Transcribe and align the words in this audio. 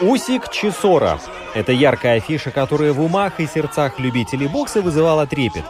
Усик 0.00 0.50
Чесора. 0.50 1.18
Это 1.54 1.72
яркая 1.72 2.16
афиша, 2.16 2.50
которая 2.50 2.92
в 2.92 3.00
умах 3.00 3.40
и 3.40 3.46
сердцах 3.46 3.98
любителей 3.98 4.46
бокса 4.46 4.80
вызывала 4.80 5.26
трепет. 5.26 5.64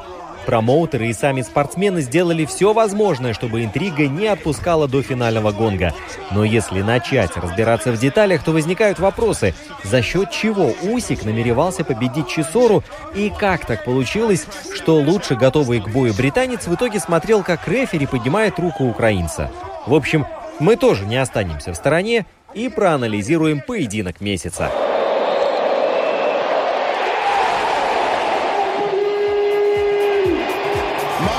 Промоутеры 0.46 1.08
и 1.08 1.12
сами 1.12 1.42
спортсмены 1.42 2.02
сделали 2.02 2.44
все 2.44 2.72
возможное, 2.72 3.34
чтобы 3.34 3.64
интрига 3.64 4.06
не 4.06 4.28
отпускала 4.28 4.86
до 4.86 5.02
финального 5.02 5.50
гонга. 5.50 5.92
Но 6.30 6.44
если 6.44 6.82
начать 6.82 7.36
разбираться 7.36 7.90
в 7.90 7.98
деталях, 7.98 8.44
то 8.44 8.52
возникают 8.52 9.00
вопросы, 9.00 9.54
за 9.82 10.02
счет 10.02 10.30
чего 10.30 10.72
Усик 10.82 11.24
намеревался 11.24 11.82
победить 11.82 12.28
Чесору 12.28 12.84
и 13.16 13.32
как 13.36 13.66
так 13.66 13.84
получилось, 13.84 14.46
что 14.72 14.96
лучше 14.96 15.34
готовый 15.34 15.80
к 15.80 15.88
бою 15.88 16.14
британец 16.14 16.68
в 16.68 16.74
итоге 16.74 17.00
смотрел, 17.00 17.42
как 17.42 17.66
рефери 17.66 18.06
поднимает 18.06 18.56
руку 18.60 18.84
украинца. 18.84 19.50
В 19.86 19.94
общем, 19.94 20.26
мы 20.60 20.76
тоже 20.76 21.04
не 21.04 21.16
останемся 21.16 21.72
в 21.72 21.76
стороне 21.76 22.26
и 22.54 22.68
проанализируем 22.68 23.60
поединок 23.60 24.20
месяца. 24.20 24.70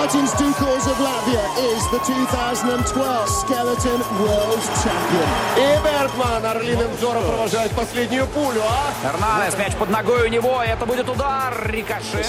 Martin 0.07 0.25
Stukals 0.25 0.87
of 0.87 0.97
Latvia 0.99 1.43
is 1.57 1.83
the 1.91 1.99
2012 1.99 3.27
Skeleton 3.27 4.01
World 4.21 4.63
Champion. 4.81 5.27
И 5.57 5.83
Бергман 5.83 6.45
орлиным 6.45 6.89
взором 6.93 7.23
провожает 7.25 7.71
последнюю 7.71 8.25
пулю, 8.27 8.61
а? 8.61 9.07
Эрнанес, 9.07 9.57
мяч 9.57 9.73
под 9.73 9.89
ногой 9.89 10.27
у 10.27 10.29
него, 10.29 10.61
это 10.65 10.85
будет 10.85 11.09
удар, 11.09 11.53
рикошет. 11.69 12.25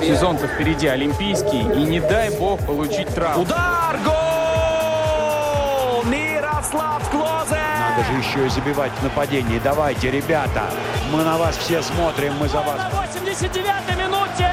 Сезон-то 0.00 0.48
впереди 0.48 0.88
олимпийский, 0.88 1.60
и 1.60 1.84
не 1.84 2.00
дай 2.00 2.30
бог 2.30 2.64
получить 2.66 3.08
травму. 3.14 3.42
Удар, 3.42 3.96
гол! 4.04 4.29
Мирослав 6.70 7.10
Клозе! 7.10 7.60
Надо 7.80 8.04
же 8.04 8.12
еще 8.18 8.46
и 8.46 8.48
забивать 8.48 8.92
в 9.00 9.02
нападении. 9.02 9.60
Давайте, 9.62 10.10
ребята, 10.10 10.62
мы 11.12 11.24
на 11.24 11.36
вас 11.36 11.56
все 11.56 11.82
смотрим, 11.82 12.34
мы 12.38 12.48
за 12.48 12.60
вас. 12.60 12.76
На 12.76 12.90
89-й 12.90 13.96
минуте! 13.96 14.50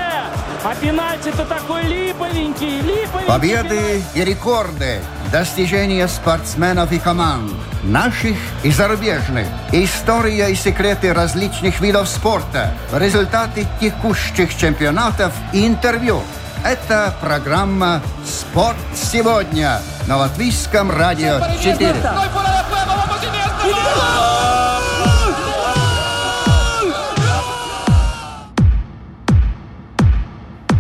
А 0.64 0.76
пенальти-то 0.82 1.46
такой 1.46 1.84
липовенький, 1.84 2.82
липовенький. 2.82 3.28
Победы 3.28 4.04
и 4.16 4.26
рекорды, 4.26 5.00
достижения 5.32 6.08
спортсменов 6.08 6.92
и 6.92 7.00
команд, 7.00 7.52
наших 7.84 8.36
и 8.64 8.72
зарубежных, 8.72 9.46
история 9.72 10.52
и 10.52 10.56
секреты 10.56 11.14
различных 11.14 11.80
видов 11.80 12.10
спорта, 12.10 12.74
результаты 12.92 13.68
текущих 13.80 14.58
чемпионатов 14.58 15.34
и 15.54 15.68
интервью. 15.68 16.22
Это 16.64 17.14
программа 17.22 18.02
«Спорт 18.26 18.78
сегодня» 18.94 19.80
на 20.08 20.18
Латвийском 20.18 20.92
радио 20.92 21.40
4. 21.62 21.96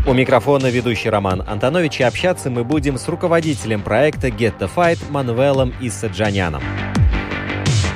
У 0.05 0.13
микрофона 0.13 0.67
ведущий 0.67 1.09
Роман 1.09 1.43
Антонович, 1.45 1.99
и 1.99 2.03
общаться 2.03 2.49
мы 2.49 2.63
будем 2.63 2.97
с 2.97 3.07
руководителем 3.07 3.81
проекта 3.81 4.29
Get 4.29 4.57
the 4.57 4.69
Fight 4.73 4.99
Мануэлом 5.09 5.73
Иссаджаняном. 5.81 6.63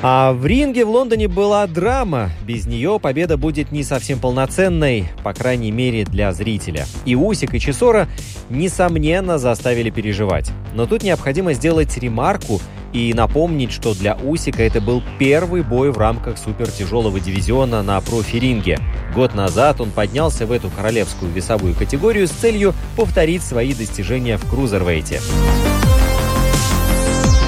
А 0.04 0.32
в 0.32 0.44
ринге 0.44 0.84
в 0.84 0.90
Лондоне 0.90 1.28
была 1.28 1.64
драма. 1.68 2.30
Без 2.44 2.66
нее 2.66 2.98
победа 3.00 3.36
будет 3.36 3.70
не 3.70 3.84
совсем 3.84 4.18
полноценной, 4.18 5.06
по 5.22 5.32
крайней 5.32 5.70
мере 5.70 6.04
для 6.04 6.32
зрителя. 6.32 6.86
И 7.04 7.14
Усик, 7.14 7.54
и 7.54 7.60
Чесора, 7.60 8.08
несомненно, 8.50 9.38
заставили 9.38 9.90
переживать. 9.90 10.50
Но 10.74 10.86
тут 10.86 11.04
необходимо 11.04 11.52
сделать 11.52 11.96
ремарку 11.96 12.60
и 12.92 13.14
напомнить, 13.14 13.70
что 13.70 13.94
для 13.94 14.16
Усика 14.16 14.64
это 14.64 14.80
был 14.80 15.04
первый 15.20 15.62
бой 15.62 15.92
в 15.92 15.98
рамках 15.98 16.36
супертяжелого 16.36 17.20
дивизиона 17.20 17.84
на 17.84 18.00
профи-ринге. 18.00 18.80
Год 19.14 19.36
назад 19.36 19.80
он 19.80 19.92
поднялся 19.92 20.46
в 20.46 20.52
эту 20.52 20.68
королевскую 20.68 21.30
весовую 21.30 21.74
категорию 21.74 22.26
с 22.26 22.32
целью 22.32 22.74
повторить 22.96 23.42
свои 23.42 23.72
достижения 23.72 24.36
в 24.36 24.50
крузервейте. 24.50 25.20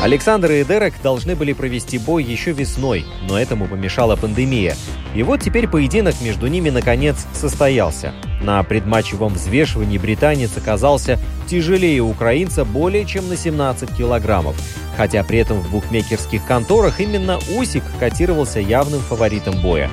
Александр 0.04 0.52
и 0.52 0.64
Дерек 0.64 0.92
должны 1.02 1.34
были 1.34 1.54
провести 1.54 1.96
бой 1.96 2.22
еще 2.24 2.52
весной, 2.52 3.06
но 3.26 3.40
этому 3.40 3.66
помешала 3.66 4.16
пандемия. 4.16 4.76
И 5.14 5.22
вот 5.22 5.40
теперь 5.40 5.66
поединок 5.66 6.14
между 6.20 6.46
ними 6.46 6.68
наконец 6.68 7.24
состоялся. 7.32 8.12
На 8.42 8.62
предматчевом 8.64 9.32
взвешивании 9.32 9.96
британец 9.96 10.58
оказался 10.58 11.18
тяжелее 11.46 12.02
украинца 12.02 12.66
более 12.66 13.06
чем 13.06 13.30
на 13.30 13.36
17 13.38 13.96
килограммов. 13.96 14.56
Хотя 14.98 15.24
при 15.24 15.38
этом 15.38 15.60
в 15.60 15.70
букмекерских 15.70 16.44
конторах 16.44 17.00
именно 17.00 17.38
Усик 17.56 17.84
котировался 17.98 18.60
явным 18.60 19.00
фаворитом 19.00 19.62
боя. 19.62 19.88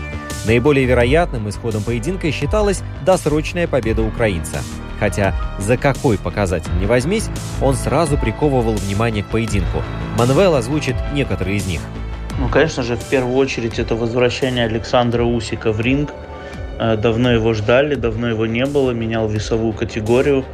Наиболее 0.46 0.86
вероятным 0.86 1.50
исходом 1.50 1.84
поединка 1.84 2.32
считалась 2.32 2.82
досрочная 3.06 3.68
победа 3.68 4.02
украинца. 4.02 4.62
Хотя 5.00 5.34
за 5.60 5.78
какой 5.78 6.18
показатель 6.18 6.72
не 6.80 6.86
возьмись, 6.86 7.30
он 7.62 7.76
сразу 7.76 8.18
приковывал 8.18 8.74
внимание 8.74 9.24
к 9.24 9.28
поединку. 9.28 9.82
Манвел 10.18 10.56
озвучит 10.56 10.96
некоторые 11.14 11.58
из 11.58 11.66
них. 11.66 11.82
Ну, 12.40 12.48
конечно 12.50 12.82
же, 12.84 12.96
в 12.96 13.04
первую 13.06 13.36
очередь 13.36 13.78
это 13.80 13.96
возвращение 13.96 14.66
Александра 14.66 15.24
Усика 15.24 15.72
в 15.72 15.80
ринг. 15.80 16.12
Э, 16.80 16.98
давно 16.98 17.32
его 17.32 17.54
ждали, 17.54 17.96
давно 17.96 18.30
его 18.30 18.46
не 18.46 18.66
было, 18.66 18.92
менял 18.92 19.28
весовую 19.28 19.74
категорию. 19.74 20.46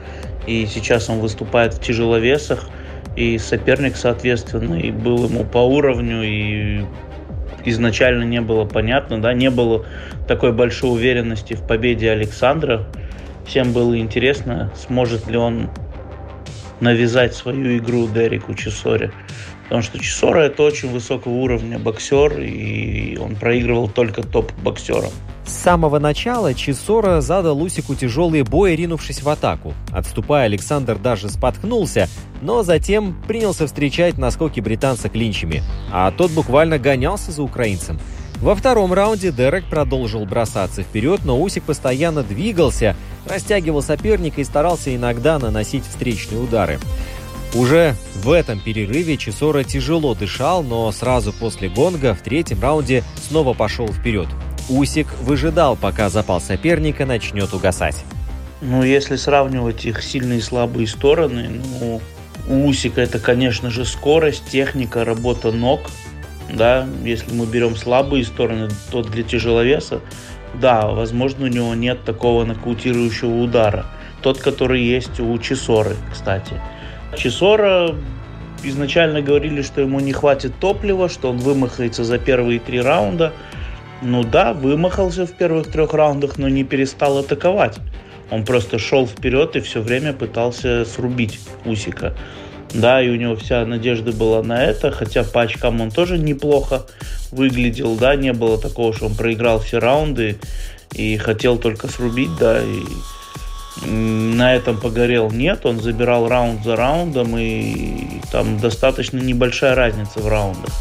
И 0.46 0.66
сейчас 0.66 1.10
он 1.10 1.20
выступает 1.20 1.74
в 1.74 1.82
тяжеловесах. 1.82 2.70
И 3.16 3.38
соперник, 3.38 3.96
соответственно, 3.96 4.76
и 4.76 4.92
был 4.92 5.26
ему 5.26 5.44
по 5.44 5.58
уровню, 5.58 6.24
и 6.24 6.86
изначально 7.70 8.24
не 8.24 8.42
было 8.42 8.66
понятно, 8.66 9.22
да, 9.22 9.34
не 9.34 9.50
было 9.50 9.86
такой 10.28 10.52
большой 10.52 10.92
уверенности 10.92 11.54
в 11.54 11.66
победе 11.66 12.12
Александра. 12.12 12.86
Всем 13.46 13.72
было 13.72 13.98
интересно, 13.98 14.72
сможет 14.76 15.28
ли 15.28 15.38
он 15.38 15.70
навязать 16.80 17.34
свою 17.34 17.78
игру 17.78 18.08
Дереку 18.08 18.54
Чесоре. 18.54 19.12
Потому 19.64 19.82
что 19.82 20.00
Чесора 20.00 20.42
это 20.42 20.64
очень 20.64 20.90
высокого 20.90 21.34
уровня 21.34 21.78
боксер, 21.78 22.40
и 22.40 23.18
он 23.18 23.36
проигрывал 23.36 23.90
только 23.90 24.24
топ-боксерам. 24.24 25.12
С 25.48 25.54
самого 25.54 25.98
начала 25.98 26.54
Чесора 26.54 27.22
задал 27.22 27.58
Лусику 27.58 27.96
тяжелые 27.96 28.44
бои, 28.44 28.76
ринувшись 28.76 29.24
в 29.24 29.30
атаку. 29.30 29.74
Отступая, 29.94 30.44
Александр 30.44 30.98
даже 30.98 31.30
споткнулся, 31.30 32.10
но 32.42 32.64
затем 32.64 33.16
принялся 33.28 33.66
встречать 33.66 34.18
наскоки 34.18 34.60
британца 34.60 35.08
клинчами, 35.08 35.64
а 35.90 36.12
тот 36.12 36.32
буквально 36.32 36.80
гонялся 36.80 37.32
за 37.32 37.44
украинцем. 37.44 37.98
Во 38.42 38.56
втором 38.56 38.92
раунде 38.92 39.32
Дерек 39.32 39.66
продолжил 39.70 40.26
бросаться 40.26 40.84
вперед, 40.84 41.22
но 41.24 41.42
Усик 41.42 41.64
постоянно 41.64 42.24
двигался, 42.24 42.98
растягивал 43.26 43.82
соперника 43.82 44.42
и 44.42 44.44
старался 44.44 44.94
иногда 44.94 45.40
наносить 45.40 45.88
встречные 45.88 46.42
удары. 46.42 46.78
Уже 47.56 47.96
в 48.16 48.32
этом 48.32 48.60
перерыве 48.60 49.16
Чесора 49.16 49.64
тяжело 49.64 50.14
дышал, 50.14 50.62
но 50.62 50.92
сразу 50.92 51.32
после 51.32 51.70
гонга 51.70 52.14
в 52.14 52.22
третьем 52.22 52.62
раунде 52.62 53.04
снова 53.30 53.54
пошел 53.54 53.88
вперед. 53.88 54.28
Усик 54.70 55.08
выжидал, 55.22 55.78
пока 55.78 56.10
запал 56.10 56.42
соперника 56.42 57.06
начнет 57.06 57.54
угасать. 57.54 58.04
Ну, 58.62 58.84
если 58.84 59.16
сравнивать 59.16 59.86
их 59.86 60.04
сильные 60.04 60.40
и 60.40 60.42
слабые 60.42 60.88
стороны, 60.88 61.62
ну, 61.80 62.02
у 62.50 62.68
Усика 62.68 63.02
это, 63.02 63.20
конечно 63.20 63.70
же, 63.70 63.86
скорость, 63.86 64.46
техника, 64.50 65.06
работа 65.06 65.52
ног. 65.52 65.82
Да, 66.52 66.88
если 67.04 67.34
мы 67.34 67.46
берем 67.46 67.76
слабые 67.76 68.24
стороны, 68.26 68.70
то 68.92 69.04
для 69.04 69.24
тяжеловеса, 69.24 70.02
да, 70.54 70.88
возможно, 70.88 71.46
у 71.46 71.50
него 71.50 71.74
нет 71.76 72.04
такого 72.04 72.46
нокаутирующего 72.46 73.44
удара. 73.44 73.86
Тот, 74.22 74.40
который 74.40 74.82
есть 74.82 75.20
у 75.20 75.38
Чесоры, 75.38 75.96
кстати. 76.12 76.54
Чесора 77.18 77.96
изначально 78.64 79.22
говорили, 79.22 79.62
что 79.62 79.82
ему 79.82 80.00
не 80.00 80.14
хватит 80.14 80.54
топлива, 80.60 81.10
что 81.10 81.30
он 81.30 81.38
вымахается 81.38 82.04
за 82.04 82.18
первые 82.18 82.60
три 82.60 82.82
раунда– 82.82 83.32
ну 84.02 84.24
да, 84.24 84.54
вымахался 84.54 85.26
в 85.26 85.32
первых 85.32 85.72
трех 85.72 85.94
раундах, 85.94 86.38
но 86.38 86.50
не 86.50 86.64
перестал 86.64 87.18
атаковать. 87.18 87.78
Он 88.30 88.44
просто 88.44 88.78
шел 88.78 89.08
вперед 89.08 89.56
и 89.56 89.62
все 89.62 89.82
время 89.82 90.14
пытался 90.14 90.86
срубить 90.86 91.40
Усика. 91.66 92.14
Да, 92.74 93.02
и 93.02 93.10
у 93.10 93.16
него 93.16 93.36
вся 93.36 93.66
надежда 93.66 94.12
была 94.12 94.44
на 94.44 94.64
это, 94.64 94.92
хотя 94.92 95.24
по 95.24 95.42
очкам 95.42 95.80
он 95.80 95.90
тоже 95.90 96.18
неплохо 96.18 96.86
выглядел, 97.32 97.96
да, 97.96 98.16
не 98.16 98.34
было 98.34 98.58
такого, 98.58 98.94
что 98.94 99.06
он 99.06 99.16
проиграл 99.16 99.60
все 99.60 99.80
раунды 99.80 100.38
и 100.94 101.18
хотел 101.18 101.58
только 101.58 101.88
срубить, 101.88 102.36
да, 102.38 102.62
и 102.62 103.86
на 103.86 104.56
этом 104.56 104.80
погорел. 104.80 105.32
Нет, 105.32 105.66
он 105.66 105.80
забирал 105.80 106.28
раунд 106.28 106.64
за 106.64 106.76
раундом, 106.76 107.38
и 107.38 108.22
там 108.32 108.60
достаточно 108.60 109.18
небольшая 109.18 109.76
разница 109.76 110.20
в 110.20 110.28
раундах. 110.28 110.74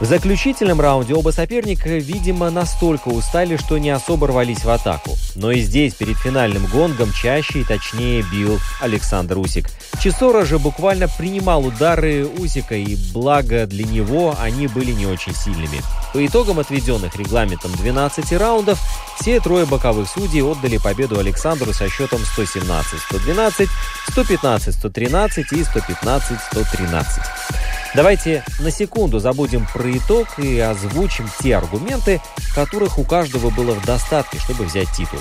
В 0.00 0.06
заключительном 0.06 0.80
раунде 0.80 1.14
оба 1.14 1.28
соперника, 1.28 1.90
видимо, 1.90 2.48
настолько 2.48 3.08
устали, 3.08 3.58
что 3.58 3.76
не 3.76 3.90
особо 3.90 4.28
рвались 4.28 4.64
в 4.64 4.70
атаку. 4.70 5.18
Но 5.34 5.52
и 5.52 5.60
здесь, 5.60 5.92
перед 5.92 6.16
финальным 6.16 6.64
гонгом, 6.66 7.12
чаще 7.12 7.60
и 7.60 7.64
точнее 7.64 8.24
бил 8.32 8.58
Александр 8.80 9.36
Усик. 9.36 9.68
Чесора 10.02 10.46
же 10.46 10.58
буквально 10.58 11.06
принимал 11.06 11.66
удары 11.66 12.24
Усика, 12.24 12.76
и 12.76 12.96
благо 13.12 13.66
для 13.66 13.84
него 13.84 14.34
они 14.40 14.68
были 14.68 14.92
не 14.92 15.04
очень 15.04 15.34
сильными. 15.34 15.82
По 16.14 16.26
итогам 16.26 16.58
отведенных 16.58 17.14
регламентом 17.16 17.70
12 17.72 18.32
раундов, 18.32 18.80
все 19.20 19.38
трое 19.38 19.66
боковых 19.66 20.08
судей 20.08 20.42
отдали 20.42 20.78
победу 20.78 21.18
Александру 21.18 21.74
со 21.74 21.90
счетом 21.90 22.20
117-112, 22.38 23.68
115-113 24.16 25.44
и 25.52 25.60
115-113. 25.60 27.59
Давайте 27.92 28.44
на 28.60 28.70
секунду 28.70 29.18
забудем 29.18 29.66
про 29.72 29.90
итог 29.90 30.38
и 30.38 30.60
озвучим 30.60 31.28
те 31.40 31.56
аргументы, 31.56 32.20
которых 32.54 32.98
у 32.98 33.04
каждого 33.04 33.50
было 33.50 33.72
в 33.72 33.84
достатке, 33.84 34.38
чтобы 34.38 34.64
взять 34.64 34.88
титул. 34.92 35.18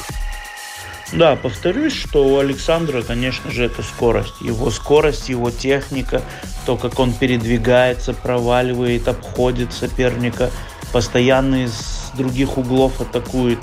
Да, 1.11 1.35
повторюсь, 1.35 1.93
что 1.93 2.27
у 2.27 2.37
Александра, 2.37 3.01
конечно 3.01 3.49
же, 3.49 3.65
это 3.65 3.81
скорость. 3.81 4.39
Его 4.41 4.69
скорость, 4.69 5.29
его 5.29 5.49
техника, 5.49 6.21
то, 6.67 6.77
как 6.77 6.99
он 6.99 7.11
передвигается, 7.13 8.13
проваливает, 8.13 9.07
обходит 9.07 9.73
соперника, 9.73 10.51
постоянно 10.93 11.63
из 11.63 12.11
других 12.13 12.59
углов 12.59 13.01
атакует. 13.01 13.59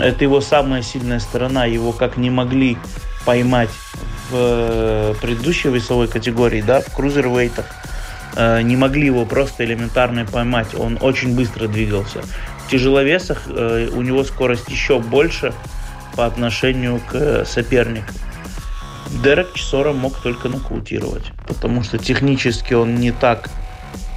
Это 0.00 0.24
его 0.24 0.40
самая 0.40 0.80
сильная 0.80 1.20
сторона. 1.20 1.66
Его 1.66 1.92
как 1.92 2.16
не 2.16 2.30
могли 2.30 2.78
поймать 3.26 3.70
в 4.30 4.32
э, 4.32 5.14
предыдущей 5.20 5.68
весовой 5.68 6.08
категории, 6.08 6.62
да, 6.62 6.80
в 6.80 6.94
крузервейтах 6.94 7.66
Э, 8.36 8.62
не 8.62 8.76
могли 8.76 9.06
его 9.06 9.24
просто 9.24 9.64
элементарно 9.64 10.24
поймать. 10.24 10.74
Он 10.74 10.98
очень 11.00 11.34
быстро 11.34 11.66
двигался. 11.66 12.22
В 12.66 12.70
тяжеловесах 12.70 13.42
э, 13.46 13.88
у 13.92 14.02
него 14.02 14.24
скорость 14.24 14.68
еще 14.68 14.98
больше 14.98 15.52
по 16.16 16.26
отношению 16.26 17.00
к 17.10 17.44
сопернику. 17.44 18.12
Дерек 19.24 19.54
Чесора 19.54 19.92
мог 19.92 20.20
только 20.20 20.48
нокаутировать, 20.48 21.32
потому 21.48 21.82
что 21.82 21.98
технически 21.98 22.74
он 22.74 22.94
не 22.96 23.10
так, 23.10 23.50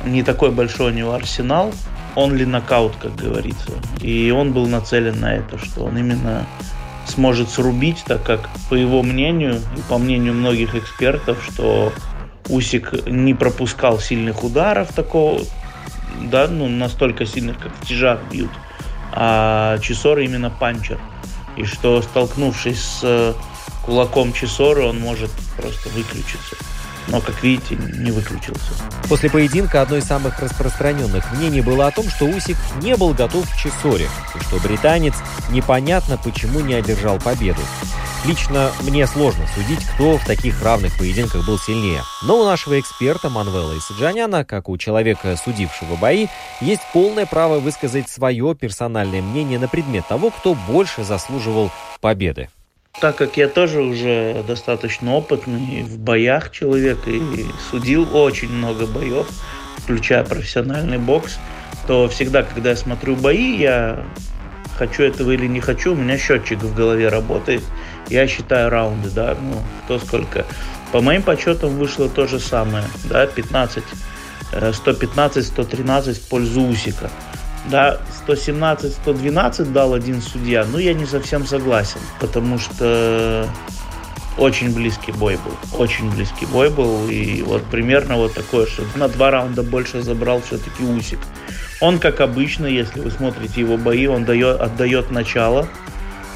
не 0.05 0.21
такой 0.21 0.51
большой 0.51 0.91
у 0.91 0.95
него 0.95 1.13
арсенал, 1.13 1.73
он 2.15 2.35
ли 2.35 2.45
нокаут, 2.45 2.95
как 3.01 3.15
говорится. 3.15 3.71
И 4.01 4.29
он 4.29 4.53
был 4.53 4.67
нацелен 4.67 5.19
на 5.19 5.33
это, 5.33 5.57
что 5.57 5.85
он 5.85 5.97
именно 5.97 6.45
сможет 7.07 7.49
срубить, 7.49 8.03
так 8.05 8.23
как, 8.23 8.49
по 8.69 8.75
его 8.75 9.01
мнению 9.01 9.55
и 9.75 9.81
по 9.89 9.97
мнению 9.97 10.33
многих 10.33 10.75
экспертов, 10.75 11.43
что 11.43 11.91
Усик 12.49 13.07
не 13.07 13.33
пропускал 13.33 13.99
сильных 13.99 14.43
ударов 14.43 14.93
такого, 14.93 15.41
да, 16.21 16.47
ну, 16.47 16.67
настолько 16.67 17.25
сильных, 17.25 17.59
как 17.59 17.71
в 17.75 17.87
тяжах 17.87 18.19
бьют. 18.31 18.51
А 19.11 19.77
Чесор 19.79 20.19
именно 20.19 20.49
панчер. 20.49 20.99
И 21.55 21.65
что, 21.65 22.01
столкнувшись 22.01 22.81
с 22.81 22.99
э, 23.03 23.33
кулаком 23.85 24.33
Чесора, 24.33 24.87
он 24.87 24.99
может 24.99 25.29
просто 25.57 25.89
выключиться 25.89 26.55
но, 27.07 27.21
как 27.21 27.41
видите, 27.43 27.75
не 27.75 28.11
выключился. 28.11 28.73
После 29.09 29.29
поединка 29.29 29.81
одно 29.81 29.97
из 29.97 30.05
самых 30.05 30.39
распространенных 30.39 31.31
мнений 31.33 31.61
было 31.61 31.87
о 31.87 31.91
том, 31.91 32.09
что 32.09 32.25
Усик 32.25 32.57
не 32.81 32.95
был 32.95 33.13
готов 33.13 33.49
к 33.49 33.57
Чесоре, 33.57 34.07
и 34.35 34.43
что 34.43 34.57
британец 34.59 35.15
непонятно 35.49 36.17
почему 36.17 36.61
не 36.61 36.73
одержал 36.73 37.19
победу. 37.19 37.61
Лично 38.25 38.71
мне 38.81 39.05
сложно 39.05 39.45
судить, 39.53 39.85
кто 39.85 40.17
в 40.17 40.25
таких 40.25 40.63
равных 40.63 40.97
поединках 40.97 41.45
был 41.45 41.57
сильнее. 41.59 42.03
Но 42.25 42.39
у 42.39 42.45
нашего 42.45 42.79
эксперта 42.79 43.29
Манвела 43.29 43.77
Исаджаняна, 43.77 44.45
как 44.45 44.69
у 44.69 44.77
человека, 44.77 45.35
судившего 45.35 45.97
бои, 45.97 46.27
есть 46.61 46.81
полное 46.93 47.25
право 47.25 47.59
высказать 47.59 48.07
свое 48.07 48.55
персональное 48.55 49.21
мнение 49.21 49.59
на 49.59 49.67
предмет 49.67 50.07
того, 50.07 50.29
кто 50.29 50.53
больше 50.53 51.03
заслуживал 51.03 51.69
победы. 51.99 52.47
Так 53.01 53.17
как 53.17 53.35
я 53.35 53.49
тоже 53.49 53.81
уже 53.81 54.41
достаточно 54.47 55.15
опытный 55.15 55.83
в 55.83 55.97
боях 55.97 56.49
человек 56.51 57.05
и 57.07 57.45
судил 57.71 58.15
очень 58.15 58.49
много 58.49 58.87
боев, 58.87 59.27
включая 59.79 60.23
профессиональный 60.23 60.97
бокс, 60.97 61.39
то 61.87 62.07
всегда, 62.07 62.43
когда 62.43 62.69
я 62.69 62.75
смотрю 62.77 63.17
бои, 63.17 63.57
я 63.57 64.05
хочу 64.87 65.03
этого 65.03 65.31
или 65.31 65.47
не 65.47 65.61
хочу, 65.61 65.93
у 65.93 65.95
меня 65.95 66.17
счетчик 66.17 66.59
в 66.59 66.75
голове 66.75 67.07
работает. 67.07 67.63
Я 68.09 68.27
считаю 68.27 68.69
раунды, 68.69 69.09
да, 69.09 69.37
ну, 69.41 69.61
кто 69.85 69.97
сколько. 69.99 70.45
По 70.91 71.01
моим 71.01 71.23
подсчетам 71.23 71.77
вышло 71.77 72.09
то 72.09 72.27
же 72.27 72.39
самое, 72.39 72.83
да, 73.05 73.25
15, 73.25 73.83
115, 74.73 75.45
113 75.45 76.17
в 76.17 76.27
пользу 76.27 76.61
Усика. 76.63 77.09
Да, 77.71 78.01
117-112 78.27 79.71
дал 79.71 79.93
один 79.93 80.21
судья, 80.21 80.65
ну 80.69 80.77
я 80.79 80.93
не 80.93 81.05
совсем 81.05 81.47
согласен, 81.47 82.01
потому 82.19 82.59
что 82.59 83.47
очень 84.37 84.73
близкий 84.73 85.13
бой 85.13 85.37
был. 85.37 85.79
Очень 85.79 86.11
близкий 86.11 86.45
бой 86.45 86.69
был. 86.69 87.07
И 87.07 87.41
вот 87.41 87.63
примерно 87.63 88.17
вот 88.17 88.33
такое, 88.33 88.65
что 88.65 88.83
на 88.95 89.07
два 89.07 89.31
раунда 89.31 89.63
больше 89.63 90.01
забрал 90.01 90.41
все-таки 90.41 90.83
Усик. 90.83 91.19
Он, 91.83 91.99
как 91.99 92.21
обычно, 92.21 92.65
если 92.65 93.01
вы 93.01 93.11
смотрите 93.11 93.59
его 93.59 93.75
бои, 93.75 94.07
он 94.07 94.23
дает, 94.23 94.61
отдает 94.61 95.11
начало 95.11 95.67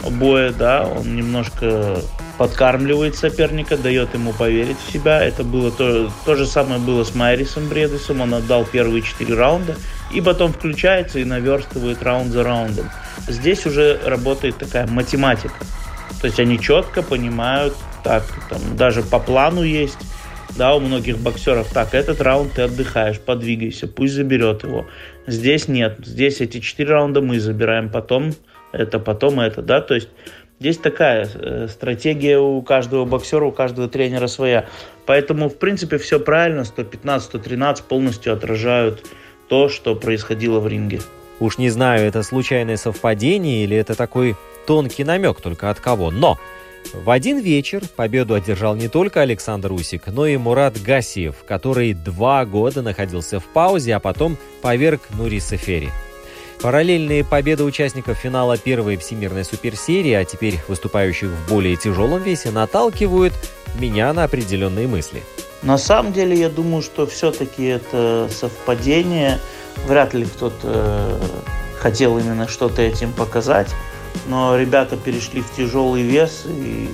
боя, 0.04 0.52
да, 0.52 0.86
он 0.86 1.16
немножко 1.16 2.02
подкармливает 2.38 3.16
соперника, 3.16 3.78
дает 3.78 4.14
ему 4.14 4.34
поверить 4.34 4.76
в 4.78 4.92
себя. 4.92 5.24
Это 5.24 5.46
было 5.46 5.72
то, 5.72 6.12
то 6.26 6.36
же 6.36 6.46
самое 6.46 6.82
было 6.82 7.06
с 7.06 7.16
Майрисом 7.16 7.70
Бредесом. 7.70 8.20
Он 8.20 8.34
отдал 8.34 8.66
первые 8.66 9.02
четыре 9.02 9.36
раунда 9.36 9.78
и 10.14 10.20
потом 10.20 10.52
включается 10.52 11.20
и 11.20 11.24
наверстывает 11.24 12.04
раунд 12.04 12.34
за 12.34 12.44
раундом. 12.44 12.90
Здесь 13.30 13.66
уже 13.66 14.02
работает 14.06 14.58
такая 14.58 14.86
математика. 14.86 15.56
То 16.20 16.28
есть 16.28 16.42
они 16.42 16.60
четко 16.60 17.02
понимают, 17.02 17.74
так, 18.04 18.26
там 18.50 18.60
даже 18.76 19.02
по 19.02 19.20
плану 19.20 19.64
есть, 19.64 20.00
да, 20.56 20.76
у 20.76 20.80
многих 20.80 21.18
боксеров, 21.18 21.72
так, 21.74 21.94
этот 21.94 22.22
раунд 22.22 22.54
ты 22.54 22.64
отдыхаешь, 22.64 23.20
подвигайся, 23.20 23.88
пусть 23.88 24.14
заберет 24.14 24.64
его. 24.64 24.86
Здесь 25.28 25.68
нет, 25.68 25.98
здесь 26.04 26.42
эти 26.42 26.60
четыре 26.60 26.92
раунда 26.92 27.22
мы 27.22 27.40
забираем, 27.40 27.90
потом 27.90 28.34
это, 28.72 29.00
потом 29.00 29.40
это, 29.40 29.62
да, 29.62 29.82
то 29.82 29.96
есть 29.96 30.10
Здесь 30.60 30.78
такая 30.78 31.30
э, 31.32 31.68
стратегия 31.70 32.40
у 32.40 32.64
каждого 32.64 33.06
боксера, 33.06 33.46
у 33.46 33.52
каждого 33.52 33.88
тренера 33.88 34.26
своя. 34.26 34.66
Поэтому, 35.06 35.50
в 35.50 35.58
принципе, 35.58 36.00
все 36.00 36.20
правильно. 36.20 36.62
115-113 36.62 37.84
полностью 37.88 38.34
отражают 38.34 39.06
то, 39.50 39.70
что 39.70 39.94
происходило 39.94 40.60
в 40.60 40.68
ринге. 40.68 41.02
Уж 41.40 41.60
не 41.60 41.70
знаю, 41.70 42.08
это 42.08 42.24
случайное 42.24 42.78
совпадение 42.78 43.64
или 43.64 43.78
это 43.78 43.94
такой 43.94 44.36
тонкий 44.66 45.04
намек 45.04 45.42
только 45.42 45.70
от 45.70 45.80
кого. 45.80 46.10
Но 46.10 46.40
в 46.94 47.10
один 47.10 47.40
вечер 47.40 47.84
победу 47.96 48.34
одержал 48.34 48.76
не 48.76 48.88
только 48.88 49.22
Александр 49.22 49.72
Усик, 49.72 50.08
но 50.08 50.26
и 50.26 50.38
Мурат 50.38 50.82
Гасиев, 50.82 51.36
который 51.48 51.94
два 51.94 52.46
года 52.46 52.82
находился 52.82 53.40
в 53.40 53.46
паузе, 53.46 53.96
а 53.96 54.00
потом 54.00 54.38
поверг 54.62 55.02
Нуриса 55.12 55.58
Ферри. 55.58 55.90
Параллельные 56.62 57.24
победы 57.24 57.64
участников 57.64 58.18
финала 58.18 58.58
первой 58.58 58.98
всемирной 58.98 59.46
суперсерии, 59.46 60.14
а 60.14 60.26
теперь 60.26 60.60
выступающих 60.68 61.30
в 61.30 61.50
более 61.50 61.76
тяжелом 61.76 62.24
весе, 62.24 62.50
наталкивают 62.50 63.34
меня 63.80 64.12
на 64.14 64.24
определенные 64.24 64.88
мысли. 64.88 65.24
На 65.62 65.78
самом 65.78 66.14
деле, 66.14 66.40
я 66.40 66.50
думаю, 66.50 66.82
что 66.82 67.06
все-таки 67.06 67.66
это 67.66 68.28
совпадение. 68.32 69.40
Вряд 69.86 70.14
ли 70.14 70.26
кто-то 70.26 70.58
э, 70.64 71.20
хотел 71.78 72.18
именно 72.18 72.48
что-то 72.48 72.82
этим 72.82 73.14
показать. 73.14 73.70
Но 74.28 74.58
ребята 74.58 74.98
перешли 74.98 75.42
в 75.42 75.56
тяжелый 75.56 76.02
вес, 76.02 76.44
и 76.46 76.90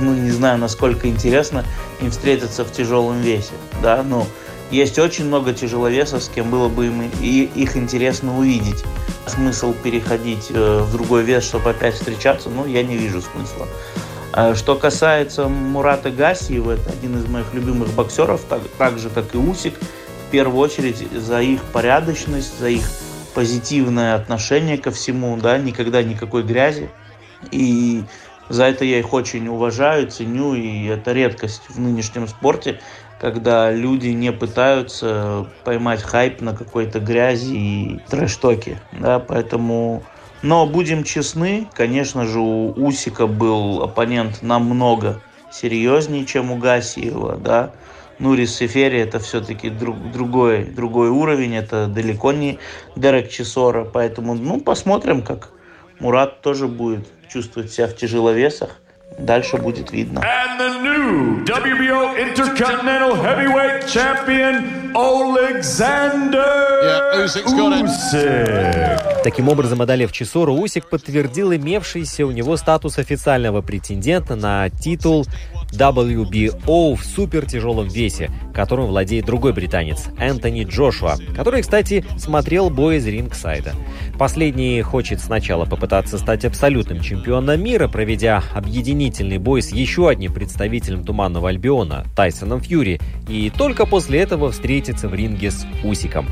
ну, 0.00 0.14
не 0.14 0.30
знаю, 0.30 0.58
насколько 0.58 1.08
интересно 1.08 1.64
им 2.00 2.10
встретиться 2.10 2.64
в 2.64 2.72
тяжелом 2.72 3.20
весе. 3.20 3.52
Да, 3.82 4.02
ну, 4.02 4.26
есть 4.70 4.98
очень 4.98 5.26
много 5.26 5.52
тяжеловесов, 5.52 6.22
с 6.22 6.28
кем 6.28 6.50
было 6.50 6.68
бы 6.68 6.86
им 6.86 7.10
и 7.20 7.50
их 7.54 7.76
интересно 7.76 8.38
увидеть. 8.38 8.84
Смысл 9.26 9.74
переходить 9.74 10.48
э, 10.50 10.80
в 10.80 10.92
другой 10.92 11.22
вес, 11.22 11.44
чтобы 11.44 11.70
опять 11.70 11.94
встречаться, 11.94 12.48
ну, 12.48 12.66
я 12.66 12.82
не 12.82 12.96
вижу 12.96 13.20
смысла. 13.20 13.68
А 14.32 14.54
что 14.54 14.76
касается 14.76 15.46
Мурата 15.46 16.10
Гасиева, 16.10 16.72
это 16.72 16.90
один 16.90 17.18
из 17.18 17.26
моих 17.28 17.52
любимых 17.52 17.90
боксеров, 17.90 18.40
так, 18.48 18.62
так 18.78 18.98
же, 18.98 19.10
как 19.10 19.34
и 19.34 19.38
Усик, 19.38 19.74
в 20.26 20.30
первую 20.30 20.58
очередь 20.58 21.06
за 21.12 21.42
их 21.42 21.62
порядочность, 21.64 22.58
за 22.58 22.70
их 22.70 22.88
позитивное 23.34 24.14
отношение 24.14 24.78
ко 24.78 24.90
всему, 24.90 25.36
да, 25.36 25.58
никогда 25.58 26.02
никакой 26.02 26.42
грязи. 26.42 26.90
И 27.50 28.04
за 28.48 28.64
это 28.64 28.84
я 28.84 28.98
их 28.98 29.12
очень 29.12 29.48
уважаю, 29.48 30.08
ценю, 30.08 30.54
и 30.54 30.86
это 30.86 31.12
редкость 31.12 31.62
в 31.68 31.80
нынешнем 31.80 32.28
спорте, 32.28 32.80
когда 33.20 33.70
люди 33.70 34.08
не 34.08 34.32
пытаются 34.32 35.46
поймать 35.64 36.02
хайп 36.02 36.40
на 36.40 36.56
какой-то 36.56 37.00
грязи 37.00 37.54
и 37.54 38.00
трэш-токе, 38.08 38.80
да, 38.92 39.18
поэтому... 39.18 40.02
Но 40.42 40.66
будем 40.66 41.04
честны, 41.04 41.68
конечно 41.72 42.26
же, 42.26 42.40
у 42.40 42.72
Усика 42.72 43.28
был 43.28 43.80
оппонент 43.84 44.42
намного 44.42 45.22
серьезнее, 45.52 46.26
чем 46.26 46.50
у 46.50 46.56
Гасиева, 46.56 47.36
да, 47.36 47.70
Нурис 48.22 48.54
Сефери 48.54 49.00
это 49.00 49.18
все-таки 49.18 49.68
друг, 49.68 49.96
другой, 50.12 50.62
другой 50.62 51.08
уровень, 51.08 51.56
это 51.56 51.88
далеко 51.88 52.30
не 52.30 52.60
Дерек 52.94 53.28
Чесора, 53.28 53.84
поэтому, 53.84 54.34
ну, 54.34 54.60
посмотрим, 54.60 55.22
как 55.22 55.50
Мурат 55.98 56.40
тоже 56.40 56.68
будет 56.68 57.08
чувствовать 57.28 57.72
себя 57.72 57.88
в 57.88 57.96
тяжеловесах. 57.96 58.76
Дальше 59.18 59.56
будет 59.56 59.90
видно. 59.90 60.20
And 60.20 60.58
the 60.60 60.82
new 60.82 61.44
WBO 61.44 62.16
Intercontinental 62.16 63.16
Heavyweight 63.16 63.86
Champion 63.88 64.81
Alexander 64.94 66.72
it. 66.82 67.02
Usyk. 67.24 69.22
Таким 69.22 69.48
образом, 69.48 69.80
одолев 69.80 70.10
Чесору, 70.12 70.54
Усик 70.54 70.88
подтвердил 70.88 71.54
имевшийся 71.54 72.26
у 72.26 72.32
него 72.32 72.56
статус 72.56 72.98
официального 72.98 73.62
претендента 73.62 74.34
на 74.34 74.68
титул 74.68 75.26
WBO 75.72 76.96
в 76.96 77.04
супертяжелом 77.04 77.88
весе, 77.88 78.30
которым 78.52 78.86
владеет 78.86 79.24
другой 79.24 79.52
британец 79.52 80.06
Энтони 80.18 80.64
Джошуа, 80.64 81.16
который, 81.36 81.62
кстати, 81.62 82.04
смотрел 82.18 82.68
бой 82.68 82.96
из 82.96 83.06
рингсайда. 83.06 83.74
Последний 84.18 84.82
хочет 84.82 85.20
сначала 85.20 85.64
попытаться 85.64 86.18
стать 86.18 86.44
абсолютным 86.44 87.00
чемпионом 87.00 87.62
мира, 87.62 87.88
проведя 87.88 88.42
объединительный 88.54 89.38
бой 89.38 89.62
с 89.62 89.72
еще 89.72 90.08
одним 90.08 90.34
представителем 90.34 91.04
Туманного 91.04 91.48
Альбиона, 91.48 92.04
Тайсоном 92.16 92.60
Фьюри, 92.60 93.00
и 93.28 93.50
только 93.50 93.86
после 93.86 94.20
этого 94.20 94.50
встретиться 94.82 95.08
в 95.08 95.14
ринге 95.14 95.50
с 95.50 95.64
Усиком. 95.84 96.26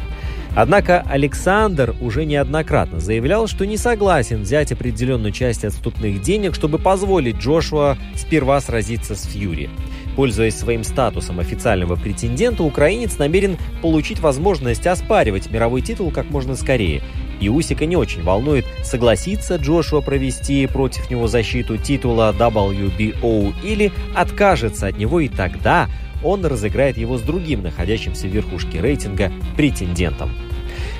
Однако 0.56 1.04
Александр 1.08 1.94
уже 2.00 2.24
неоднократно 2.24 2.98
заявлял, 2.98 3.46
что 3.46 3.64
не 3.64 3.76
согласен 3.76 4.42
взять 4.42 4.72
определенную 4.72 5.30
часть 5.30 5.64
отступных 5.64 6.20
денег, 6.20 6.56
чтобы 6.56 6.78
позволить 6.78 7.36
Джошуа 7.36 7.96
сперва 8.16 8.60
сразиться 8.60 9.14
с 9.14 9.24
Фьюри. 9.26 9.70
Пользуясь 10.16 10.56
своим 10.58 10.82
статусом 10.82 11.38
официального 11.38 11.94
претендента, 11.94 12.64
украинец 12.64 13.16
намерен 13.18 13.56
получить 13.80 14.18
возможность 14.18 14.88
оспаривать 14.88 15.52
мировой 15.52 15.82
титул 15.82 16.10
как 16.10 16.28
можно 16.30 16.56
скорее. 16.56 17.00
И 17.40 17.48
Усика 17.48 17.86
не 17.86 17.96
очень 17.96 18.22
волнует, 18.24 18.66
согласится 18.82 19.54
Джошуа 19.54 20.00
провести 20.00 20.66
против 20.66 21.08
него 21.10 21.28
защиту 21.28 21.78
титула 21.78 22.34
WBO 22.36 23.54
или 23.62 23.92
откажется 24.16 24.88
от 24.88 24.98
него, 24.98 25.20
и 25.20 25.28
тогда 25.28 25.88
он 26.22 26.44
разыграет 26.44 26.96
его 26.96 27.18
с 27.18 27.22
другим, 27.22 27.62
находящимся 27.62 28.26
в 28.26 28.30
верхушке 28.30 28.80
рейтинга, 28.80 29.32
претендентом. 29.56 30.30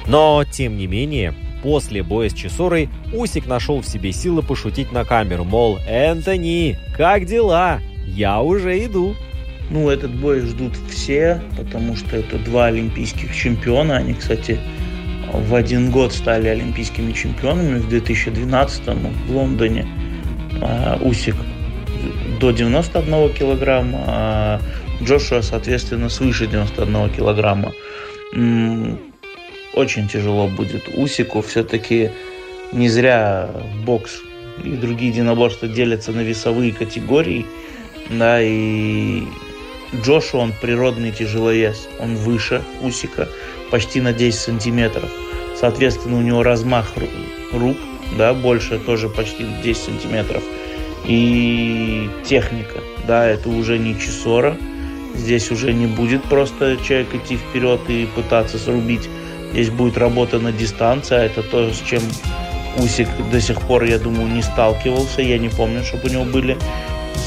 Но, 0.07 0.45
тем 0.51 0.77
не 0.77 0.87
менее, 0.87 1.35
после 1.63 2.03
боя 2.03 2.29
с 2.29 2.35
Чесорой 2.35 2.89
Усик 3.13 3.47
нашел 3.47 3.81
в 3.81 3.87
себе 3.87 4.13
силы 4.13 4.43
пошутить 4.43 4.93
на 4.93 5.05
камеру, 5.05 5.45
мол, 5.45 5.79
«Энтони, 5.87 6.79
как 6.97 7.27
дела? 7.27 7.81
Я 8.07 8.41
уже 8.41 8.85
иду». 8.85 9.15
Ну, 9.71 9.89
этот 9.89 10.13
бой 10.13 10.41
ждут 10.41 10.73
все, 10.91 11.41
потому 11.57 11.95
что 11.95 12.17
это 12.17 12.39
два 12.39 12.67
олимпийских 12.67 13.35
чемпиона. 13.35 13.99
Они, 13.99 14.15
кстати, 14.15 14.59
в 15.33 15.55
один 15.55 15.93
год 15.93 16.13
стали 16.13 16.49
олимпийскими 16.49 17.13
чемпионами 17.13 17.79
в 17.79 17.89
2012 17.89 18.83
в 19.29 19.33
Лондоне. 19.33 19.87
А, 20.61 20.99
Усик 21.01 21.37
до 22.41 22.51
91 22.51 23.33
килограмма, 23.33 23.99
а 24.07 24.61
Джошуа, 25.03 25.43
соответственно, 25.43 26.09
свыше 26.09 26.47
91 26.47 27.11
килограмма. 27.11 27.73
Очень 29.75 30.09
тяжело 30.09 30.49
будет 30.49 30.89
Усику. 30.95 31.43
Все-таки 31.43 32.11
не 32.73 32.89
зря 32.89 33.51
бокс 33.85 34.21
и 34.65 34.71
другие 34.71 35.11
единоборства 35.11 35.69
делятся 35.69 36.13
на 36.13 36.21
весовые 36.21 36.73
категории. 36.73 37.47
Да, 38.11 38.41
и 38.43 39.23
Джошуа, 40.05 40.41
он 40.41 40.53
природный 40.61 41.13
тяжеловес. 41.13 41.89
Он 41.99 42.17
выше 42.17 42.63
Усика 42.83 43.29
почти 43.71 44.01
на 44.01 44.13
10 44.13 44.39
сантиметров. 44.39 45.11
Соответственно, 45.59 46.19
у 46.19 46.23
него 46.23 46.43
размах 46.43 46.93
ру- 46.97 47.59
рук, 47.59 47.77
да, 48.17 48.35
больше 48.35 48.79
тоже 48.79 49.09
почти 49.09 49.47
10 49.63 49.83
сантиметров. 49.83 50.43
И 51.07 52.09
техника, 52.25 52.81
да, 53.07 53.27
это 53.27 53.49
уже 53.49 53.79
не 53.79 53.99
чесора. 53.99 54.57
Здесь 55.15 55.51
уже 55.51 55.73
не 55.73 55.87
будет 55.87 56.23
просто 56.25 56.77
человек 56.77 57.15
идти 57.15 57.37
вперед 57.37 57.81
и 57.89 58.07
пытаться 58.07 58.59
срубить. 58.59 59.09
Здесь 59.53 59.71
будет 59.71 59.99
работа 59.99 60.39
на 60.39 60.53
дистанции, 60.53 61.17
а 61.17 61.25
это 61.25 61.43
то, 61.43 61.73
с 61.73 61.81
чем 61.81 62.03
Усик 62.79 63.09
до 63.33 63.41
сих 63.41 63.61
пор, 63.63 63.85
я 63.85 63.99
думаю, 63.99 64.29
не 64.29 64.43
сталкивался. 64.43 65.23
Я 65.23 65.39
не 65.39 65.49
помню, 65.49 65.85
чтобы 65.85 66.09
у 66.09 66.13
него 66.13 66.25
были 66.25 66.57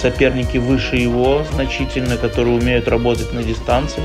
соперники 0.01 0.57
выше 0.57 0.95
его 0.95 1.45
значительно, 1.53 2.17
которые 2.17 2.57
умеют 2.57 2.87
работать 2.87 3.33
на 3.33 3.43
дистанции. 3.43 4.03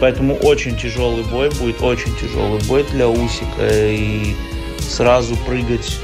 Поэтому 0.00 0.34
очень 0.34 0.76
тяжелый 0.76 1.24
бой 1.24 1.50
будет, 1.60 1.80
очень 1.80 2.14
тяжелый 2.16 2.60
бой 2.66 2.84
для 2.92 3.08
Усика. 3.08 3.68
И 3.68 4.34
сразу 4.78 5.36
прыгать 5.46 5.98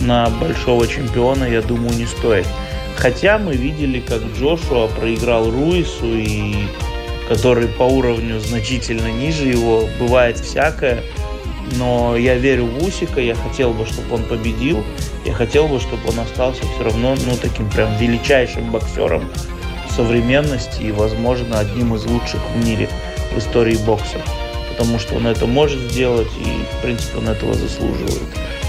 на 0.00 0.28
большого 0.28 0.86
чемпиона, 0.86 1.44
я 1.44 1.62
думаю, 1.62 1.96
не 1.96 2.06
стоит. 2.06 2.46
Хотя 2.96 3.38
мы 3.38 3.54
видели, 3.54 4.00
как 4.00 4.22
Джошуа 4.36 4.88
проиграл 4.88 5.50
Руису, 5.50 6.16
и 6.16 6.66
который 7.28 7.68
по 7.68 7.82
уровню 7.82 8.40
значительно 8.40 9.08
ниже 9.08 9.46
его. 9.46 9.88
Бывает 9.98 10.38
всякое. 10.38 11.02
Но 11.76 12.16
я 12.16 12.36
верю 12.36 12.66
в 12.66 12.84
Усика, 12.84 13.20
я 13.20 13.34
хотел 13.34 13.72
бы, 13.72 13.86
чтобы 13.86 14.14
он 14.14 14.22
победил. 14.22 14.84
Я 15.24 15.34
хотел 15.34 15.66
бы, 15.66 15.80
чтобы 15.80 16.08
он 16.08 16.20
остался 16.20 16.62
все 16.62 16.84
равно, 16.84 17.16
ну, 17.26 17.36
таким 17.40 17.68
прям 17.70 17.96
величайшим 17.98 18.70
боксером 18.70 19.24
современности 19.94 20.82
и, 20.82 20.92
возможно, 20.92 21.58
одним 21.58 21.94
из 21.94 22.04
лучших 22.04 22.40
в 22.54 22.64
мире 22.64 22.88
в 23.34 23.38
истории 23.38 23.76
бокса. 23.78 24.18
Потому 24.70 24.98
что 24.98 25.16
он 25.16 25.26
это 25.26 25.46
может 25.46 25.80
сделать 25.90 26.28
и, 26.38 26.76
в 26.76 26.82
принципе, 26.82 27.18
он 27.18 27.28
этого 27.28 27.54
заслуживает. 27.54 28.22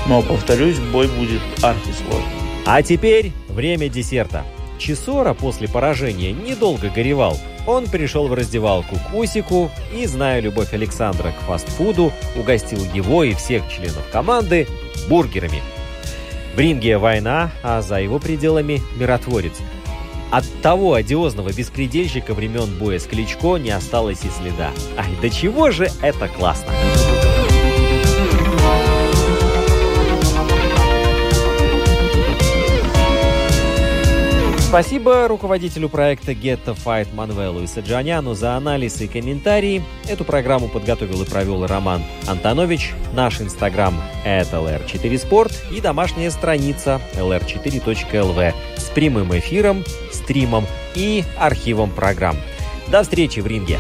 Но, 0.07 0.21
повторюсь, 0.21 0.79
бой 0.79 1.07
будет 1.07 1.41
архисложный. 1.61 2.23
А 2.65 2.81
теперь 2.81 3.33
время 3.57 3.89
десерта. 3.89 4.45
Чесора 4.77 5.33
после 5.33 5.67
поражения 5.67 6.31
недолго 6.31 6.89
горевал. 6.89 7.37
Он 7.65 7.87
пришел 7.87 8.27
в 8.27 8.33
раздевалку 8.33 8.95
к 8.95 9.13
Усику 9.13 9.71
и, 9.93 10.05
зная 10.05 10.39
любовь 10.39 10.73
Александра 10.73 11.31
к 11.31 11.45
фастфуду, 11.47 12.13
угостил 12.35 12.79
его 12.93 13.23
и 13.23 13.33
всех 13.33 13.67
членов 13.69 14.07
команды 14.11 14.67
бургерами. 15.09 15.61
В 16.55 16.59
ринге 16.59 16.97
война, 16.99 17.51
а 17.63 17.81
за 17.81 17.99
его 17.99 18.19
пределами 18.19 18.81
миротворец. 18.95 19.53
От 20.31 20.45
того 20.61 20.93
одиозного 20.93 21.51
беспредельщика 21.51 22.33
времен 22.33 22.77
боя 22.77 22.99
с 22.99 23.05
Кличко 23.05 23.57
не 23.57 23.71
осталось 23.71 24.23
и 24.23 24.29
следа. 24.29 24.71
Ай, 24.97 25.09
да 25.21 25.29
чего 25.29 25.71
же 25.71 25.89
это 26.01 26.27
классно! 26.27 26.71
Спасибо 34.67 35.29
руководителю 35.29 35.87
проекта 35.87 36.33
Get 36.33 36.59
the 36.65 36.77
Fight 36.77 37.07
Манвелу 37.15 37.63
и 37.63 37.67
Саджаняну 37.67 38.33
за 38.33 38.57
анализ 38.57 38.99
и 38.99 39.07
комментарии. 39.07 39.81
Эту 40.09 40.25
программу 40.25 40.67
подготовил 40.67 41.21
и 41.21 41.25
провел 41.25 41.65
Роман 41.65 42.03
Антонович. 42.27 42.91
Наш 43.13 43.39
инстаграм 43.39 43.95
это 44.25 44.57
LR4Sport 44.57 45.73
и 45.73 45.79
домашняя 45.79 46.29
страница 46.31 46.99
lr4.lv 47.15 48.53
с 48.75 48.89
прямым 48.89 49.37
эфиром, 49.37 49.85
стримом 50.11 50.65
и 50.95 51.23
архивом 51.39 51.89
программ. 51.89 52.35
До 52.89 53.03
встречи 53.03 53.39
в 53.39 53.47
ринге! 53.47 53.79